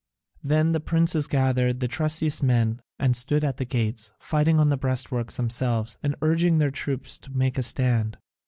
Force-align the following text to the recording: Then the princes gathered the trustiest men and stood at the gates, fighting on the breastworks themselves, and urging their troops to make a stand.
Then 0.41 0.71
the 0.71 0.79
princes 0.79 1.27
gathered 1.27 1.79
the 1.79 1.87
trustiest 1.87 2.41
men 2.41 2.81
and 2.97 3.15
stood 3.15 3.43
at 3.43 3.57
the 3.57 3.65
gates, 3.65 4.09
fighting 4.17 4.57
on 4.59 4.69
the 4.69 4.75
breastworks 4.75 5.37
themselves, 5.37 5.99
and 6.01 6.15
urging 6.23 6.57
their 6.57 6.71
troops 6.71 7.19
to 7.19 7.29
make 7.31 7.55
a 7.55 7.61
stand. 7.61 8.17